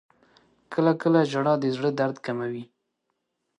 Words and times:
•کله 0.73 0.91
کله 1.01 1.19
ژړا 1.31 1.53
د 1.59 1.65
زړه 1.75 1.89
درد 1.99 2.17
کموي. 2.25 2.63